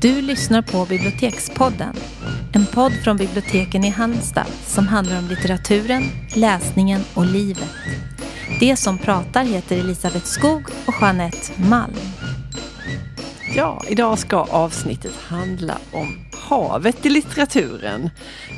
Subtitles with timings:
[0.00, 1.94] Du lyssnar på Bibliotekspodden.
[2.54, 6.02] En podd från biblioteken i Halmstad som handlar om litteraturen,
[6.36, 7.70] läsningen och livet.
[8.60, 11.94] Det som pratar heter Elisabeth Skog och Jeanette Malm.
[13.56, 18.10] Ja, idag ska avsnittet handla om havet i litteraturen.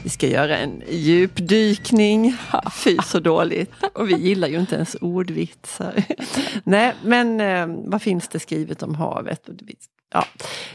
[0.05, 2.37] Vi ska göra en djupdykning.
[2.85, 3.73] Fy så dåligt.
[3.95, 6.05] Och vi gillar ju inte ens ordvitsar.
[6.65, 9.49] Nej, men eh, vad finns det skrivet om havet?
[10.13, 10.25] Ja.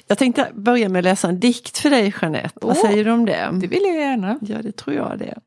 [0.07, 2.59] Jag tänkte börja med att läsa en dikt för dig Jeanette.
[2.61, 3.49] Vad Åh, säger du om det?
[3.53, 4.39] Det vill jag gärna.
[4.41, 5.37] Ja, det tror jag det.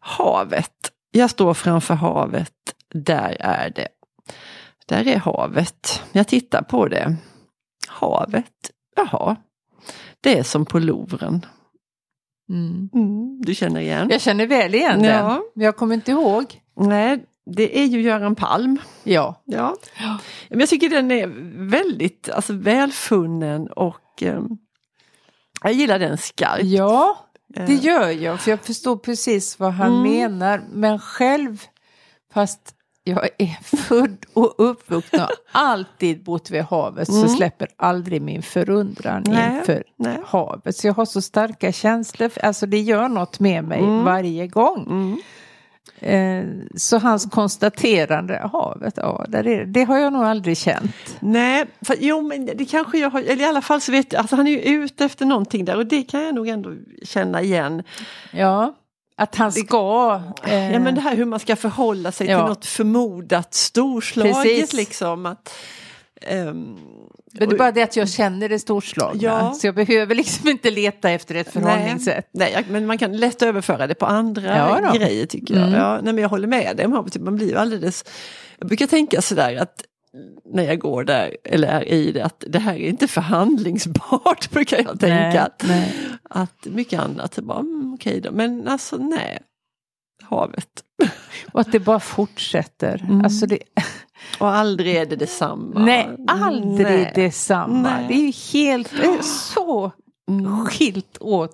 [0.00, 0.72] Havet.
[1.10, 2.52] Jag står framför havet.
[2.94, 3.88] Där är det.
[4.86, 6.02] Där är havet.
[6.12, 7.16] Jag tittar på det.
[7.88, 8.70] Havet.
[8.96, 9.36] Jaha.
[10.20, 11.46] Det är som på Louvren.
[12.50, 12.90] Mm.
[12.94, 14.08] Mm, du känner igen?
[14.10, 15.10] Jag känner väl igen Ja.
[15.10, 15.42] den.
[15.54, 16.60] Men jag kommer inte ihåg.
[16.76, 18.78] Nej, det är ju Göran Palm.
[19.04, 19.42] Ja.
[19.44, 19.76] Ja.
[20.50, 21.26] Men jag tycker den är
[21.70, 24.40] väldigt alltså, välfunnen och eh,
[25.62, 26.64] jag gillar den skarpt.
[26.64, 28.40] Ja, det Eh, gör jag.
[28.40, 30.02] För jag förstår precis vad han Mm.
[30.12, 30.62] menar.
[30.72, 31.62] Men själv,
[32.34, 32.74] fast
[33.04, 37.28] jag är född och uppvuxen och alltid bott vid havet så Mm.
[37.28, 40.18] släpper aldrig min förundran Nej, inför nej.
[40.26, 40.76] havet.
[40.76, 42.30] Så jag har så starka känslor.
[42.42, 44.04] Alltså det gör något med mig Mm.
[44.04, 45.18] varje gång.
[46.00, 46.44] Eh,
[46.76, 51.16] så hans konstaterande, havet, ja, där är, det det har jag nog aldrig känt.
[51.20, 54.20] Nej, för, jo men det kanske jag har, eller i alla fall så vet jag,
[54.20, 57.42] alltså han är ju ute efter någonting där och det kan jag nog ändå känna
[57.42, 57.82] igen.
[58.32, 58.74] Ja,
[59.16, 60.20] att han ska...
[60.44, 62.38] eh, Ja men det här hur man ska förhålla sig Ja.
[62.38, 64.72] till något förmodat storslaget Precis.
[64.72, 65.26] liksom.
[65.26, 65.54] Att,
[66.26, 66.76] ehm,
[67.32, 69.22] Men det är bara det att jag känner det storslagna.
[69.22, 69.54] Ja.
[69.54, 72.28] Så jag behöver liksom inte leta efter ett förhållningssätt.
[72.32, 75.62] Nej, jag- men man kan lätt överföra det på andra Ja grejer tycker jag.
[75.68, 75.80] Mm.
[75.80, 78.04] Ja, nej, men jag håller med dig, om typ, man blir alldeles...
[78.58, 79.84] Jag brukar tänka sådär att
[80.54, 84.76] när jag går där eller är i det att det här är inte förhandlingsbart brukar
[84.76, 85.06] jag tänka.
[85.14, 85.94] Nej, att, nej.
[86.30, 89.38] att mycket annat bara mm, okej då, men alltså nej.
[90.30, 90.68] Havet.
[91.52, 93.04] Och att det bara fortsätter.
[93.08, 93.24] Mm.
[93.24, 93.58] Alltså det,
[94.38, 95.80] Och aldrig är det detsamma.
[95.84, 97.12] nej, aldrig Nej.
[97.14, 97.82] detsamma.
[97.96, 98.04] Nej.
[98.08, 99.92] Det är ju helt det är så
[100.28, 100.66] Mm.
[100.66, 101.50] skilt åt.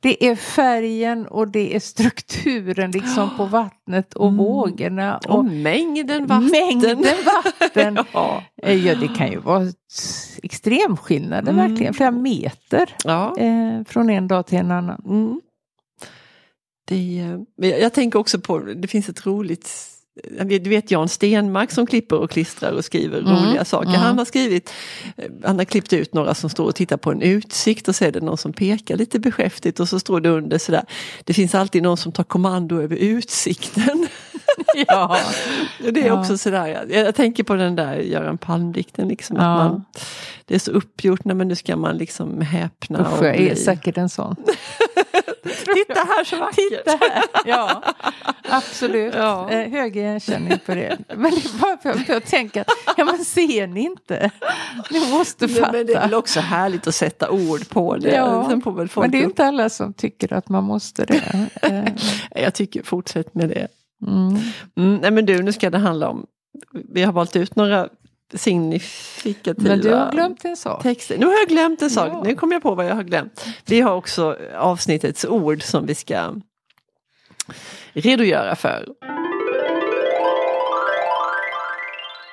[0.00, 4.36] Det är färgen och det är strukturen liksom på vattnet och Mm.
[4.38, 5.18] vågorna.
[5.28, 6.46] Och Och mängden vatten.
[6.50, 7.98] mängden vatten.
[8.12, 8.42] ja.
[8.62, 9.66] Eh, Ja, det kan ju vara
[10.42, 11.68] extremskillnader Mm.
[11.68, 11.94] verkligen.
[11.94, 13.34] Flera meter ja.
[13.38, 15.02] eh, från en dag till en annan.
[15.06, 15.40] Mm.
[16.88, 19.70] Det, eh, men jag, jag tänker också på, det finns ett roligt
[20.40, 23.88] vet- du vet Jan Stenmark som klipper och klistrar och skriver Mm, roliga saker.
[23.88, 24.00] mm.
[24.00, 24.72] Han har skrivit,
[25.16, 28.04] eh, han har klippt ut några som står och tittar på en utsikt och så
[28.04, 30.84] är det någon som pekar lite beskäftigt och så står det under sådär.
[31.24, 34.06] Det finns alltid någon som tar kommando över utsikten.
[34.88, 35.16] Ja.
[35.92, 36.20] Det är Ja.
[36.20, 39.42] också sådär, jag, jag tänker på den där Göran Palm-dikten, liksom, Ja.
[39.42, 39.84] att man,
[40.44, 43.00] det är så uppgjort, nej, men nu ska man liksom häpna.
[43.00, 44.36] Usch, och jag är säkert en sån.
[45.48, 46.56] Titta här så vackert!
[46.56, 47.22] Titta här!
[47.44, 47.82] Ja,
[48.50, 49.14] absolut.
[49.14, 49.50] Ja.
[49.50, 50.98] Eh, hög igenkänning på det.
[51.08, 52.64] Men det är bara för att jag tänker
[52.96, 54.30] ja, men ser ni inte?
[54.90, 55.72] Ni måste Nej, fatta.
[55.72, 58.14] men det är väl också härligt att sätta ord på det.
[58.14, 61.04] Ja, Sen får väl folk Men det är inte alla som tycker att man måste
[61.04, 61.48] det.
[61.62, 63.68] Eh, Jag tycker fortsätt med det.
[64.06, 64.36] Mm.
[64.76, 66.26] Mm, nej men du, nu ska det handla om,
[66.92, 67.88] vi har valt ut några
[68.34, 70.82] signifikativa Men du har glömt en sak.
[70.82, 71.18] texter.
[71.18, 72.22] Nu har jag glömt en sak, Ja.
[72.24, 73.46] nu kom jag på vad jag har glömt.
[73.66, 76.34] Vi har också avsnittets ord som vi ska
[77.92, 78.86] redogöra för.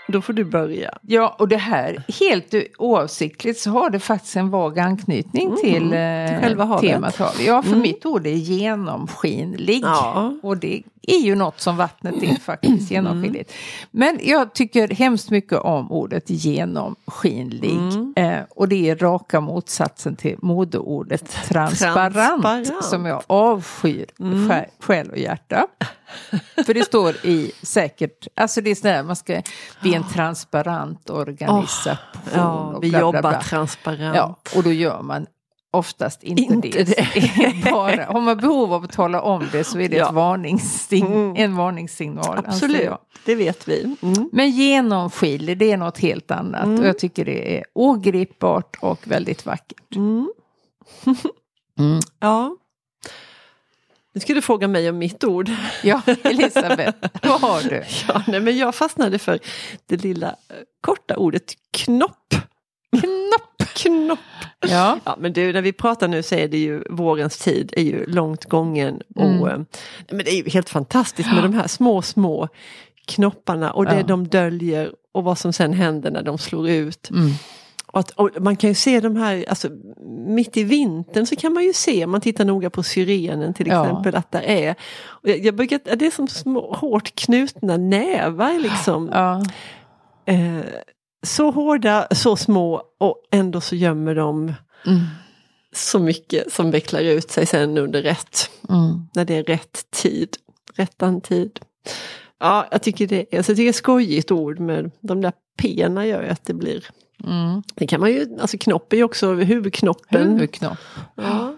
[0.08, 0.98] Då får du börja.
[1.02, 5.84] Ja, och det här, helt oavsiktligt så har det faktiskt en vag anknytning Mm, till,
[5.94, 6.90] eh, själva havet.
[6.92, 7.32] temat hav.
[7.46, 7.82] Ja, för Mm.
[7.82, 9.82] mitt ord är genomskinlig.
[9.84, 10.34] Ja.
[10.44, 13.54] Och det är ju något som vattnet är faktiskt, genomskinligt.
[13.92, 17.72] Men jag tycker hemskt mycket om ordet genomskinlig.
[17.78, 18.14] Mm.
[18.16, 22.14] Eh, och det är raka motsatsen till modeordet transparent.
[22.14, 22.84] Transparent.
[22.84, 24.50] Som jag avskyr Mm.
[24.50, 25.68] själ, själ och hjärta.
[26.66, 29.42] För det står i säkert, alltså det är sådär, man ska
[29.82, 31.96] bli en transparent organisation.
[32.34, 33.42] Ja, och vi bla, bla, jobbar bla.
[33.42, 34.16] transparent.
[34.16, 35.26] Ja, och då gör man
[35.76, 36.84] oftast inte, Inte det.
[36.84, 37.64] det.
[37.72, 40.08] bara, har man behov av att tala om det så är det Ja.
[40.08, 41.34] ett varningssing, Mm.
[41.36, 42.38] en varningssignal.
[42.48, 42.90] Absolut,
[43.26, 43.96] det vet vi.
[44.02, 44.30] Mm.
[44.32, 46.64] Men genomskinlig, det är något helt annat.
[46.66, 46.80] Mm.
[46.80, 49.96] Och jag tycker det är ogripbart och väldigt vackert.
[49.96, 50.30] Mm.
[52.20, 52.56] Ja.
[54.14, 55.52] Nu ska du fråga mig om mitt ord.
[55.84, 57.84] Ja, Elisabeth, vad har du?
[58.08, 59.40] Ja, nej, men jag fastnade för
[59.86, 62.34] det lilla eh, korta ordet knopp.
[63.02, 63.55] Knopp!
[63.76, 64.20] Knopp.
[64.70, 67.82] Ja, Ja, men du, när vi pratar nu så är det ju vårens tid är
[67.84, 69.02] ju långt gången.
[69.16, 69.48] Och, Mm.
[69.48, 69.58] eh,
[70.10, 72.48] men det är ju helt fantastiskt med de här små, små
[73.06, 74.04] knopparna och det Ja.
[74.04, 77.10] de döljer och vad som sen händer när de slår ut.
[77.10, 77.32] mm.
[77.88, 79.70] Och, att, och man kan ju se de här, alltså
[80.28, 83.68] mitt i vintern så kan man ju se, om man tittar noga på syrenen till
[83.68, 83.86] Ja.
[83.86, 88.60] exempel, att det är, och jag, jag brukar, det är som små hårt knutna nävar
[88.60, 89.10] liksom.
[89.14, 89.44] Ja.
[90.34, 90.60] Eh,
[91.24, 94.54] så hårda, så små och ändå så gömmer de
[94.88, 95.00] Mm.
[95.76, 99.08] så mycket som vecklar ut sig sen under rätt, Mm.
[99.16, 100.30] när det är rätt tid,
[100.76, 101.60] rättan tid.
[102.40, 106.06] Ja, jag tycker det är, alltså det är ett skojigt ord med de där pena
[106.06, 106.86] gör ju att det blir,
[107.24, 107.64] Mm.
[107.76, 110.32] det kan man ju, alltså knopp är ju också huvudknoppen.
[110.32, 110.78] Huvudknopp.
[111.16, 111.56] Ja.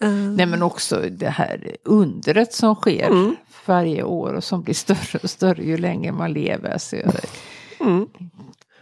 [0.00, 3.36] Eh, Nej men också det här undret som sker Mm.
[3.66, 6.78] varje år och som blir större och större ju längre man lever.
[6.78, 7.12] Så jag
[7.86, 8.08] mm.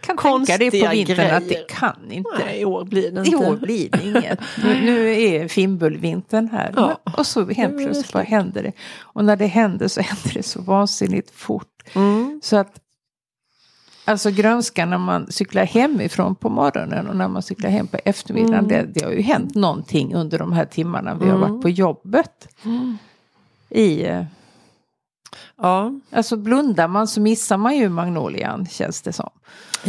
[0.01, 1.63] kan tänka det på vintern att grejer.
[1.67, 2.29] det kan inte.
[2.45, 3.31] Nej, i år blir det inte.
[3.31, 4.39] I år blir det inget.
[4.63, 6.73] Nu, nu är fimbulvintern här.
[6.75, 6.99] Ja.
[7.17, 8.71] Och så helt plötsligt bara händer det.
[8.99, 11.83] Och när det händer så händer det så vansinnigt fort.
[11.93, 12.39] Mm.
[12.43, 12.81] Så att
[14.07, 18.53] Alltså grönskan när man cyklar hemifrån på morgonen och när man cyklar hem på eftermiddagen.
[18.65, 18.67] Mm.
[18.67, 21.51] Det, det har ju hänt någonting under de här timmarna vi har Mm.
[21.51, 22.47] varit på jobbet.
[23.69, 24.23] I, eh,
[25.61, 25.91] Ja.
[26.11, 29.29] alltså blundar man så missar man ju magnolian känns det som.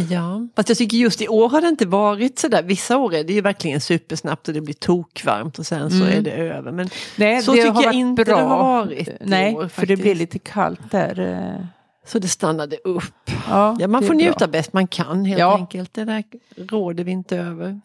[0.09, 2.63] Ja, fast jag tycker just i år har det inte varit sådär.
[2.63, 6.17] Vissa år är det ju verkligen supersnabbt och det blir tokvarmt och sen så Mm.
[6.17, 6.71] är det över.
[6.71, 8.41] Men Nej, Så det tycker jag inte det bra.
[8.41, 11.19] har varit Nej, år, för det blir lite kallt där.
[11.19, 11.65] eh.
[12.05, 13.03] så det stannade upp.
[13.49, 14.25] Ja, Ja, man det får är bra.
[14.25, 15.55] njuta bäst man kan helt Ja.
[15.57, 15.93] enkelt.
[15.93, 16.23] Det där
[16.57, 17.79] råder vi inte över.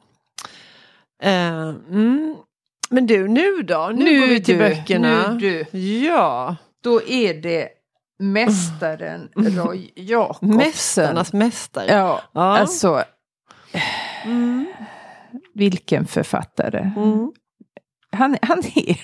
[1.22, 2.36] Eh, mm.
[2.90, 3.90] Men du, nu då?
[3.94, 5.32] Nu, Nu går vi till du, böckerna.
[5.40, 5.64] nu
[6.06, 7.68] Ja, Då är det
[8.18, 10.48] mästaren Roy Jakobsen.
[10.48, 10.56] Mm.
[10.66, 11.86] mästarnas mästare.
[11.92, 12.58] Ja, Ja.
[12.58, 13.04] alltså
[14.24, 14.66] Mm.
[15.54, 16.78] vilken författare.
[16.96, 17.32] Mm.
[18.12, 19.00] Han, han, är,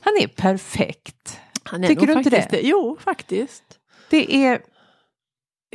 [0.00, 1.40] han är perfekt.
[1.64, 2.60] Han är Tycker du inte faktiskt det?
[2.68, 3.62] Jo, faktiskt.
[4.10, 4.60] Det är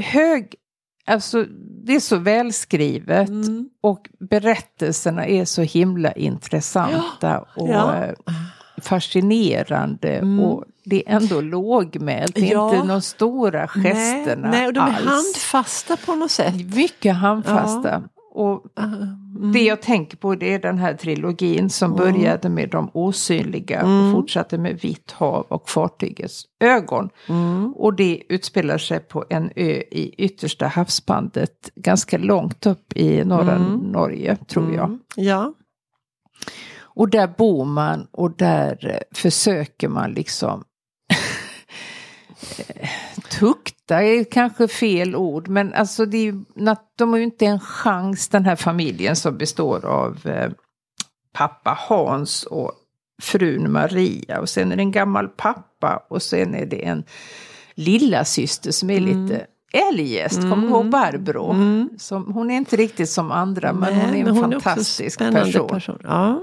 [0.01, 0.55] hög,
[1.05, 1.43] alltså
[1.85, 3.69] det är så välskrivet Mm.
[3.81, 8.05] och berättelserna är så himla intressanta och Ja.
[8.81, 10.39] Fascinerande Mm.
[10.39, 12.75] och det är ändå lågmält, Ja.
[12.75, 15.05] inte de stora gesterna nej, nej, och de är alls.
[15.05, 16.75] handfasta på något sätt.
[16.75, 18.03] Mycket handfasta.
[18.33, 19.51] Och Mm.
[19.53, 24.05] det jag tänker på det är den här trilogin som började med de osynliga Mm.
[24.07, 27.09] och fortsatte med Vitt hav och Fartygets ögon.
[27.29, 27.73] Mm.
[27.73, 33.55] Och det utspelar sig på en ö i yttersta havsbandet ganska långt upp i norra
[33.55, 33.71] Mm.
[33.79, 34.97] Norge tror jag.
[35.15, 35.53] Ja.
[36.95, 40.63] Och där bor man och där eh, försöker man liksom
[43.39, 46.35] tukta är kanske fel ord men alltså det är
[46.97, 50.51] de har ju inte en chans den här familjen som består av eh,
[51.33, 52.71] pappa Hans och
[53.21, 57.03] frun Maria och sen är det en gammal pappa och sen är det en
[57.75, 60.41] lilla syster som är lite eljest.
[60.41, 61.51] Kommer du ihåg Barbro?
[61.51, 61.89] Mm.
[61.97, 65.59] Som, hon är inte riktigt som andra men Nej, hon är en också fantastisk spännande
[65.59, 65.99] person.
[66.03, 66.41] Ja.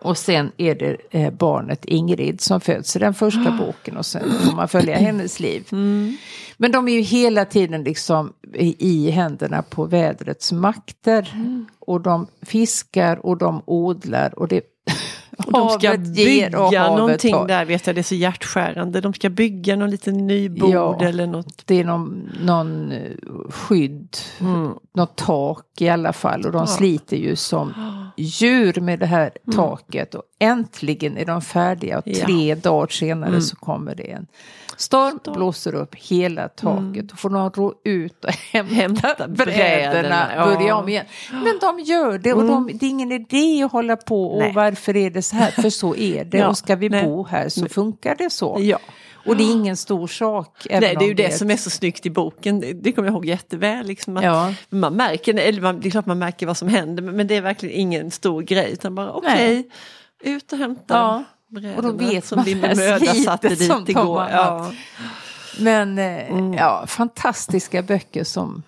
[0.00, 4.22] Och sen är det eh, barnet Ingrid som föds i den första boken och sen
[4.44, 5.68] får man följa hennes liv.
[5.72, 6.16] Mm.
[6.56, 11.32] Men de är ju hela tiden liksom i, händerna på vädrets makter.
[11.34, 11.66] Mm.
[11.78, 14.62] Och de fiskar och de odlar och det
[15.46, 17.48] de ska bygga någonting tar.
[17.48, 19.00] där, vet jag, det är så hjärtskärande.
[19.00, 20.98] De ska bygga någon liten ny bod Ja.
[21.04, 21.62] eller något.
[21.66, 23.00] Det är någon, någon eh,
[23.50, 24.72] skydd, Mm.
[24.94, 26.46] något tak i alla fall.
[26.46, 27.72] Och de sliter ju som
[28.16, 30.14] djur med det här taket.
[30.14, 32.24] Och äntligen är de färdiga och Ja.
[32.26, 34.26] tre dagar senare så kommer det en
[34.78, 37.12] storm, blåser upp hela taket.
[37.12, 40.44] Och får de ro ut och hämta, Hämta brädorna, ja.
[40.44, 41.06] börja om igen.
[41.32, 44.52] Men de gör det och de, det är ingen idé att hålla på och Nej.
[44.54, 45.50] varför är det så här?
[45.50, 47.04] För så är det Ja, och ska vi nej.
[47.04, 48.56] bo här så funkar det så.
[48.60, 48.78] Ja.
[49.26, 50.66] Och det är ingen stor sak.
[50.70, 52.60] Nej, det är ju det ett- som är så snyggt i boken.
[52.60, 53.86] Det, det kommer jag ihåg jätteväl.
[53.86, 54.54] Liksom att Ja.
[54.70, 57.36] Man märker, eller man, det är klart man märker vad som händer, men, men det
[57.36, 58.72] är verkligen ingen stor grej.
[58.72, 59.68] Utan bara okej,
[60.22, 61.24] ut och hämta Ja.
[61.76, 64.26] Och då vet som man vi med möda satte som dit de igår.
[64.30, 64.72] Ja.
[65.58, 66.54] Men eh, Mm.
[66.54, 68.62] ja, fantastiska böcker som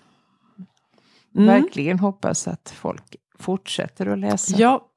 [1.35, 1.47] Mm.
[1.47, 4.53] verkligen hoppas att folk fortsätter att läsa.
[4.57, 4.87] Ja.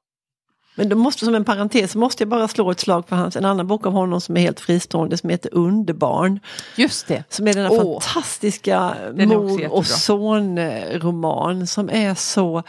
[0.77, 3.45] Men då måste, som en parentes, måste jag bara slå ett slag för hans, en
[3.45, 6.39] annan bok av honom som är helt fristående som heter Underbarn.
[6.75, 7.23] Just det.
[7.29, 7.99] Som är den här Åh.
[8.01, 12.63] fantastiska Den mor och sonroman som är så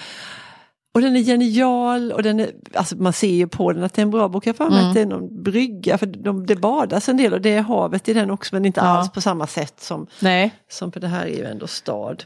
[0.96, 4.00] och den är genial och den är, alltså man ser ju på den att det
[4.00, 4.46] är en bra bok.
[4.46, 4.88] Jag för mig Mm.
[4.88, 8.08] att det är någon brygga, för de, det badas en del och det är havet
[8.08, 8.86] i den också men inte Ja.
[8.86, 12.24] alls på samma sätt som, Nej, som för det här är ju ändå stad.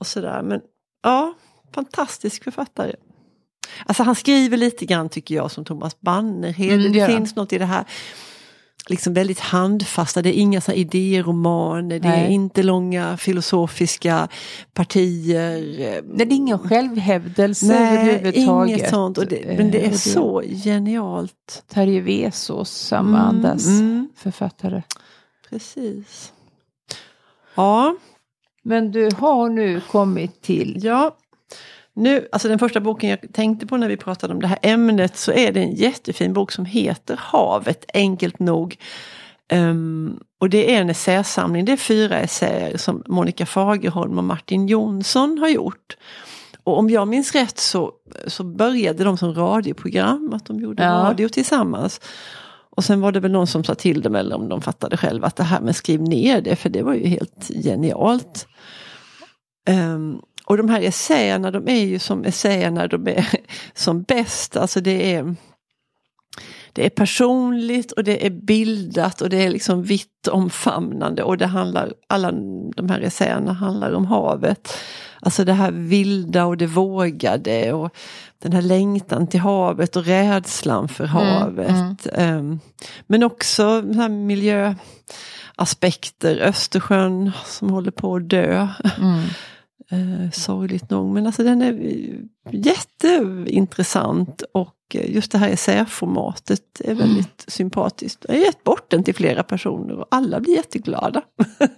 [0.00, 0.42] Och sådär.
[0.42, 0.60] Men
[1.02, 1.34] ja,
[1.74, 2.92] fantastisk författare.
[3.86, 6.72] Alltså han skriver lite grann tycker jag som Thomas Bannerhed.
[6.80, 7.84] Mm, det det finns något i det här.
[8.90, 14.28] Liksom väldigt handfasta, det är inga så idéromaner, det är inte långa filosofiska
[14.72, 15.60] partier.
[16.16, 18.78] Det är ingen självhävdelse Nej, överhuvudtaget.
[18.78, 19.18] inget sånt.
[19.18, 21.64] Och det, men det är så genialt.
[21.68, 24.08] Terje Vesaas, samma Mm, andas mm.
[24.16, 24.82] författare.
[25.50, 26.32] Precis.
[27.54, 27.96] Ja,
[28.62, 31.16] Men du har nu kommit till ja.
[31.98, 35.16] Nu, alltså den första boken jag tänkte på när vi pratade om det här ämnet
[35.16, 38.76] så är det en jättefin bok som heter Havet, enkelt nog.
[39.48, 44.66] Ehm, och det är en essäsamling, det är fyra essäer som Monica Fagerholm och Martin
[44.66, 45.96] Jonsson har gjort.
[46.64, 47.92] Och om jag minns rätt så,
[48.26, 50.90] så började de som radioprogram, att de gjorde Ja.
[50.90, 52.00] radio tillsammans.
[52.70, 55.26] Och sen var det väl någon som sa till dem, eller om de fattade själva,
[55.26, 58.46] att det här med skriv ner det, för det var ju helt genialt.
[59.68, 63.28] Ehm, och de här essäerna, de är ju som essäerna de är
[63.74, 64.56] som bäst.
[64.56, 65.34] Alltså det är,
[66.72, 71.46] det är personligt och det är bildat och det är liksom vitt omfamnande och det
[71.46, 72.32] handlar, alla
[72.76, 74.76] de här essäerna handlar om havet.
[75.20, 77.96] Alltså det här vilda och det vågade och
[78.38, 82.06] den här längtan till havet och rädslan för havet.
[82.12, 82.60] Ehm,
[83.06, 88.68] men också den här miljöaspekter, Östersjön som håller på att dö.
[88.98, 89.22] mm.
[89.90, 92.02] Eh, sorgligt nog, men alltså den är
[92.50, 98.24] jätteintressant och eh, just det här essäformatet är väldigt sympatiskt.
[98.28, 101.22] Jag har gett bort den till flera personer och alla blir jätteglada.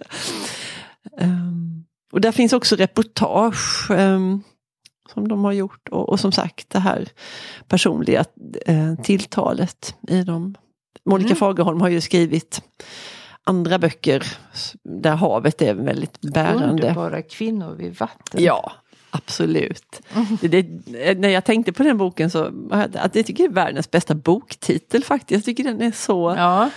[1.17, 4.43] Ehm, och där finns också reportage ehm,
[5.13, 7.09] som de har gjort och, och som sagt det här
[7.67, 8.25] personliga
[8.65, 10.55] eh, tilltalet i dem.
[11.05, 11.37] Monica Mm.
[11.37, 12.61] Fagerholm har ju skrivit
[13.43, 14.23] andra böcker
[14.83, 16.65] där havet är väldigt bärande.
[16.67, 18.43] Underbara kvinnor vid vatten.
[18.43, 18.71] Ja,
[19.11, 20.01] absolut.
[20.41, 23.91] Det, det, när jag tänkte på den boken så att jag tycker det är världens
[23.91, 25.31] bästa boktitel faktiskt.
[25.31, 26.69] Jag tycker den är så, Ja.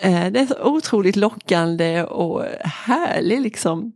[0.00, 3.92] eh, det är så otroligt lockande och härlig liksom.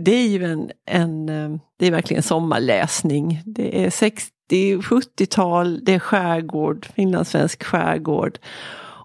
[0.00, 3.42] Det är ju en, en eh, det är verkligen sommarläsning.
[3.44, 4.30] Det är 60,
[4.76, 8.38] 70-tal, det är skärgård, finlandssvensk skärgård.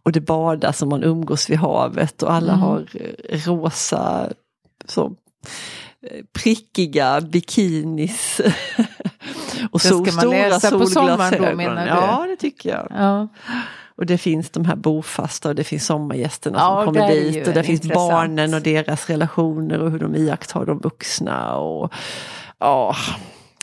[0.06, 2.60] Och det badas och man umgås vid havet och alla Mm.
[2.64, 2.86] har
[3.30, 4.30] eh, rosa
[4.86, 5.06] så
[6.02, 8.42] eh, prickiga bikinis.
[9.72, 11.90] och Det ska man läsa på sommaren då, menar du?
[11.90, 12.88] Ja, det tycker jag.
[12.90, 13.28] Ja.
[13.98, 17.48] Och det finns de här bofasta och det finns sommargästerna Ja, som kommer dit.
[17.48, 18.12] Och det finns intressant.
[18.12, 21.56] barnen och deras relationer och hur de iakttar de vuxna.
[21.58, 21.94] Och,
[22.60, 22.96] ja,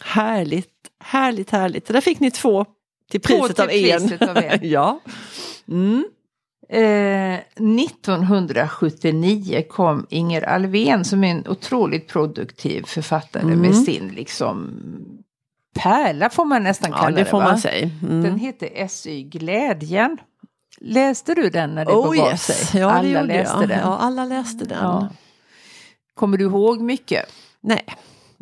[0.05, 0.69] härligt,
[1.05, 1.87] härligt, härligt.
[1.87, 2.67] Så där fick ni två
[3.11, 4.09] till Två priset till av en.
[4.09, 4.59] priset av en.
[4.71, 5.01] ja.
[5.69, 6.05] Mm.
[6.73, 13.61] Eh, 1979 kom Inger Alvén som är en otroligt produktiv författare Mm.
[13.61, 14.75] med sin liksom
[15.75, 17.59] pärla får man nästan ja, kalla det får va?
[18.03, 18.23] Mm.
[18.23, 20.19] Den heter SY Glädjen.
[20.81, 22.81] Läste du den när det Oh begav yes, sig?
[22.81, 23.69] ja, det Alla läste jag.
[23.69, 23.79] den.
[23.79, 24.79] Ja, alla läste den.
[24.83, 25.09] Ja.
[26.15, 27.25] Kommer du ihåg mycket?
[27.61, 27.85] Nej.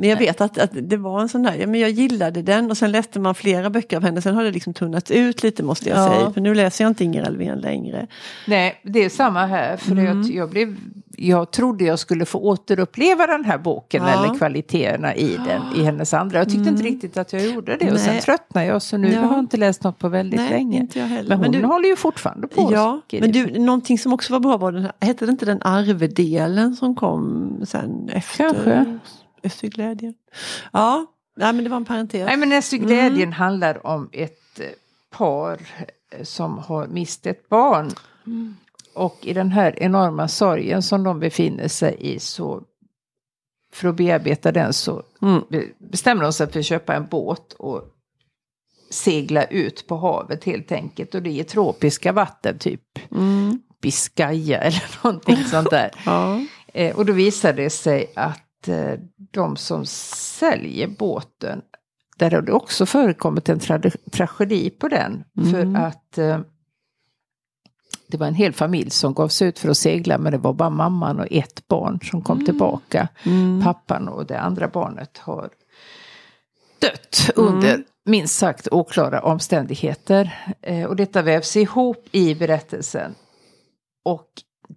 [0.00, 2.70] Men jag vet att, att det var en sån där, ja, men jag gillade den
[2.70, 4.22] och sen läste man flera böcker av henne.
[4.22, 6.08] Sen har det liksom tunnat ut lite måste jag Ja.
[6.08, 6.30] säga.
[6.32, 8.06] För nu läser jag inte Inger Alvén längre.
[8.46, 9.76] Nej, det är samma här.
[9.76, 10.04] För Mm.
[10.22, 10.76] jag, jag, blev,
[11.16, 14.24] jag trodde jag skulle få återuppleva den här boken Ja.
[14.24, 16.38] eller kvaliteterna i den i hennes andra.
[16.38, 17.92] Jag tyckte inte riktigt att jag gjorde det.
[17.92, 18.22] Och sen Nej.
[18.22, 19.20] tröttnade jag så nu Ja.
[19.20, 20.78] har jag inte läst något på väldigt Nej, länge.
[20.78, 21.28] inte jag heller.
[21.28, 22.68] Men hon Men du- håller ju fortfarande på.
[22.72, 25.62] Ja, men du, någonting som också var bra var den här, hette det inte den
[25.62, 28.44] arvedelen som kom sen efter?
[28.44, 28.98] Kanske.
[29.42, 30.14] Efter glädjen.
[30.72, 31.06] Ja,
[31.36, 32.26] nej men det var en parentes.
[32.26, 33.32] Nej men Nästy Mm.
[33.32, 34.66] handlar om ett eh,
[35.10, 35.60] par
[36.10, 37.90] eh, som har mist ett barn.
[38.26, 38.56] Mm.
[38.94, 42.62] Och i den här enorma sorgen som de befinner sig i så
[43.72, 45.42] för att bearbeta den så Mm.
[45.50, 47.82] be- bestämmer de sig för att köpa en båt och
[48.90, 51.14] segla ut på havet helt enkelt.
[51.14, 53.62] Och det är tropiska vatten, typ Mm.
[53.80, 55.90] Biscaya eller någonting sånt där.
[56.06, 56.40] Ja.
[56.74, 58.40] Eh, och då visar det sig att
[59.30, 61.62] de som säljer båten,
[62.16, 65.24] där har det också förekommit en tra- tragedi på den.
[65.36, 65.52] Mm.
[65.52, 66.40] För att eh,
[68.06, 70.52] det var en hel familj som gav sig ut för att segla men det var
[70.52, 73.08] bara mamman och ett barn som kom tillbaka.
[73.22, 73.62] Mm.
[73.62, 75.50] Pappan och det andra barnet har
[76.78, 80.54] dött under minst sagt oklara omständigheter.
[80.62, 83.14] Eh, och detta vävs ihop i berättelsen.
[84.04, 84.28] Och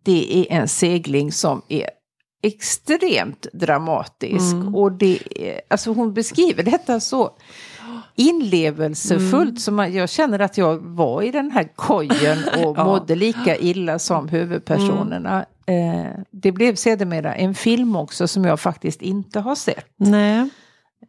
[0.03, 1.89] det är en segling som är
[2.43, 4.55] extremt dramatisk.
[4.73, 5.19] Och det
[5.67, 7.31] alltså hon beskriver detta så
[8.15, 12.85] inlevelsefullt som man, jag känner att jag var i den här kojen och Ja.
[12.85, 15.45] mådde lika illa som huvudpersonerna.
[15.65, 19.85] Eh, det blev sedermera en film också som jag faktiskt inte har sett.
[19.97, 20.50] Nej.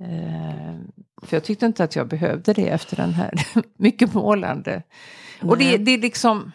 [0.01, 0.75] Eh,
[1.23, 4.83] för jag tyckte inte att jag behövde det efter den här mycket målande.
[5.43, 5.79] Och det, Nej.
[5.79, 6.53] det är liksom...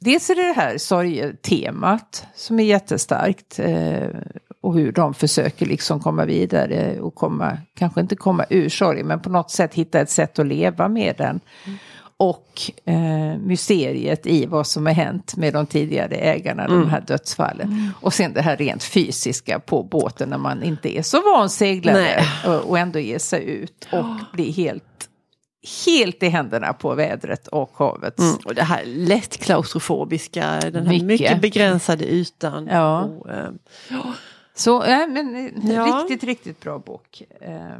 [0.00, 3.58] dels är det det här sorgetemat som är jättestarkt.
[3.58, 4.08] Eh,
[4.60, 9.20] och hur de försöker liksom komma vidare och komma, kanske inte komma ur sorgen, men
[9.20, 11.40] på något sätt hitta ett sätt att leva med den.
[11.64, 11.78] Mm.
[12.16, 16.80] Och eh, mysteriet i vad som har hänt med de tidigare ägarna, mm.
[16.80, 17.68] de här dödsfallen.
[17.68, 17.90] Mm.
[18.00, 22.24] Och sen det här rent fysiska på båten när man inte är så van seglare
[22.46, 24.93] och, och ändå ger sig ut och blir helt
[25.86, 28.18] helt i händerna på vädret och havet.
[28.18, 32.66] Mm, och det här lätt klaustrofobiska, den här mycket, mycket begränsade ytan.
[32.66, 33.04] Ja.
[33.04, 33.50] Och, äh,
[34.54, 35.84] Så, äh, men eh, ja.
[35.84, 37.22] riktigt, riktigt bra bok.
[37.40, 37.78] Äh.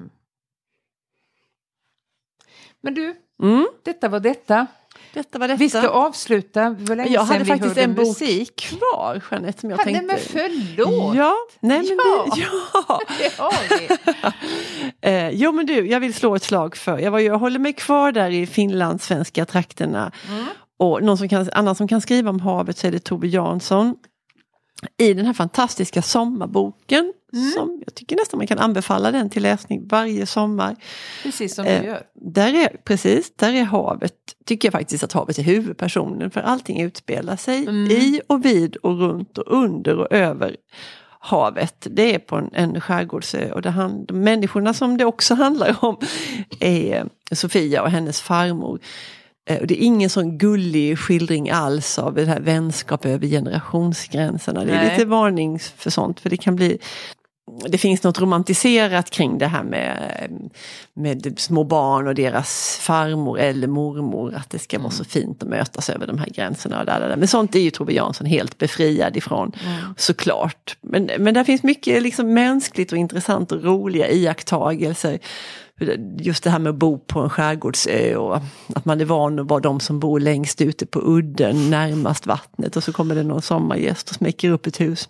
[2.80, 3.66] Men du, mm.
[3.82, 4.66] detta var detta.
[5.12, 5.58] Detta var detta.
[5.58, 6.76] Vi ska avsluta.
[7.08, 8.56] Jag hade faktiskt en bok musik.
[8.56, 10.06] kvar Jeanette som jag ha, tänkte.
[10.06, 11.16] Men förlåt!
[11.16, 12.34] Ja, nej men ja.
[12.34, 13.00] Det, ja.
[13.18, 15.08] det har vi.
[15.10, 17.72] eh, jo men du, jag vill slå ett slag för, jag, var, jag håller mig
[17.72, 20.12] kvar där i finlandssvenska trakterna.
[20.30, 20.44] Mm.
[20.78, 23.96] Och någon som kan, annan som kan skriva om havet så är det Tove Jansson
[24.98, 27.12] i den här fantastiska sommarboken.
[27.34, 27.50] Mm.
[27.50, 30.76] Som jag tycker nästan man kan anbefalla den till läsning varje sommar.
[31.22, 32.02] Precis som du eh, gör.
[32.14, 34.14] Där är, precis, där är havet,
[34.46, 37.90] tycker jag faktiskt att havet är huvudpersonen för allting utspelar sig mm.
[37.90, 40.56] i och vid och runt och under och över
[41.24, 41.86] havet.
[41.90, 45.96] Det är på en, en skärgårdsö och det hand, människorna som det också handlar om
[46.60, 48.80] är Sofia och hennes farmor.
[49.46, 54.64] Eh, det är ingen sån gullig skildring alls av det här vänskap över generationsgränserna.
[54.64, 54.90] Det är Nej.
[54.90, 56.78] lite varning för sånt för det kan bli
[57.68, 60.50] det finns något romantiserat kring det här med,
[60.94, 64.34] med små barn och deras farmor eller mormor.
[64.34, 65.08] Att det ska vara så mm.
[65.08, 66.80] fint att mötas över de här gränserna.
[66.80, 67.16] Och där, där.
[67.16, 69.94] Men sånt är ju Tove Jansson helt befriad ifrån mm.
[69.96, 70.76] såklart.
[70.80, 75.18] Men, men där finns mycket liksom mänskligt och intressant och roliga iakttagelser
[76.18, 78.36] just det här med att bo på en skärgårdsö och
[78.74, 82.76] att man är van att vara de som bor längst ute på udden närmast vattnet
[82.76, 85.08] och så kommer det någon sommargäst och smäcker upp ett hus.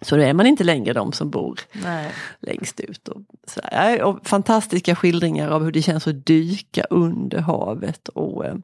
[0.00, 2.12] Så då är man inte längre de som bor Nej.
[2.40, 3.08] längst ut.
[3.08, 4.02] Och, sådär.
[4.02, 8.08] och fantastiska skildringar av hur det känns att dyka under havet.
[8.08, 8.54] Och, eh,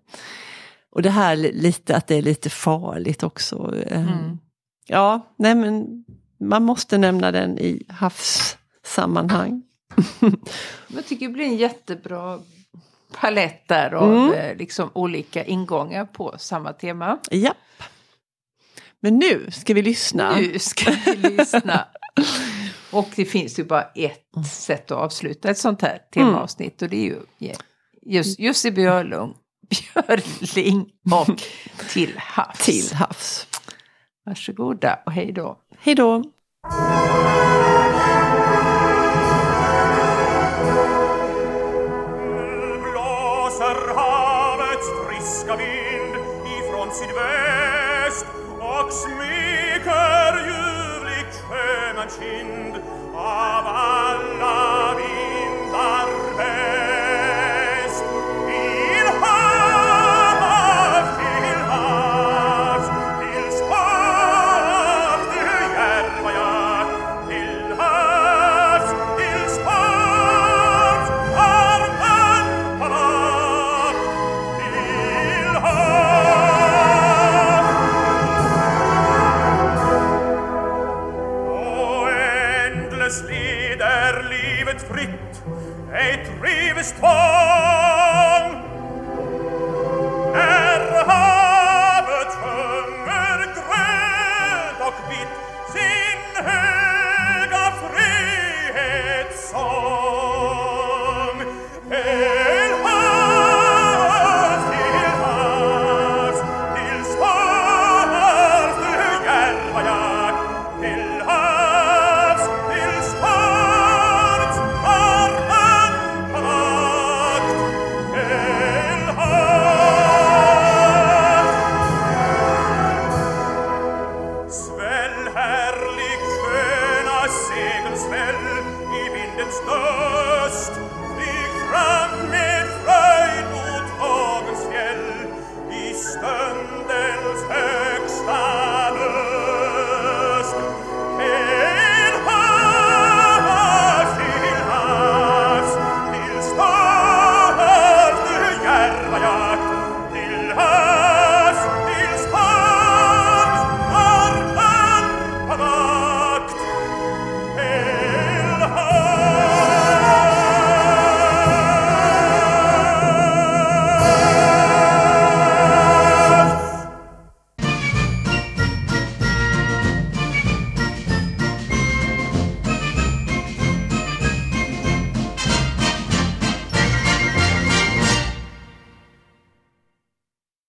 [0.91, 3.75] och det här lite att det är lite farligt också.
[3.87, 4.39] Eh, mm.
[4.87, 6.05] Ja, nej men
[6.41, 9.63] man måste nämna den i havssammanhang.
[10.89, 12.41] Jag tycker det blir en jättebra
[13.21, 14.33] palett där av mm.
[14.33, 17.19] Eh, liksom olika ingångar på samma tema.
[17.31, 17.57] Japp.
[19.05, 20.37] Men nu ska vi lyssna.
[20.37, 21.87] Nu ska vi lyssna.
[22.91, 26.97] och det finns ju bara ett sätt att avsluta ett sånt här temaavsnitt och det
[26.97, 27.21] är ju
[28.03, 29.35] just Jussi Björlung,
[29.95, 31.43] Björling och
[31.89, 32.59] Till havs.
[32.59, 33.47] Till havs.
[34.27, 35.59] Varsågoda och hej då.
[35.79, 36.25] Hej då.
[49.03, 52.81] smeker jüvlich schöner Kind,
[53.15, 54.64] aber